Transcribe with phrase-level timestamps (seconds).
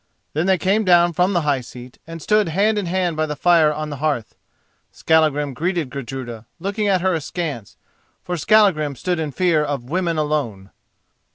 [0.33, 3.35] Then they came down from the high seat, and stood hand in hand by the
[3.35, 4.33] fire on the hearth.
[4.91, 7.77] Skallagrim greeted Gudruda, looking at her askance,
[8.23, 10.71] for Skallagrim stood in fear of women alone.